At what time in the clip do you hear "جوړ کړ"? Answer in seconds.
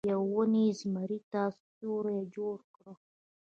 2.35-2.85